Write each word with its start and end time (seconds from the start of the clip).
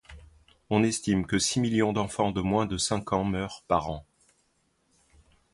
On 0.71 0.81
estime 0.81 1.27
que 1.27 1.37
six 1.37 1.59
millions 1.59 1.93
d'enfants 1.93 2.31
de 2.31 2.41
moins 2.41 2.65
de 2.65 2.75
cinq 2.79 3.13
ans 3.13 3.23
meurent 3.23 3.61
par 3.67 3.87
an. 3.91 4.03